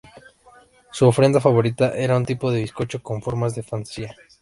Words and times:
Su 0.91 1.05
ofrenda 1.05 1.39
favorita 1.39 1.93
era 1.95 2.17
un 2.17 2.25
tipo 2.25 2.51
de 2.51 2.61
bizcocho 2.61 3.03
con 3.03 3.21
formas 3.21 3.53
de 3.53 3.61
fantasía. 3.61 4.15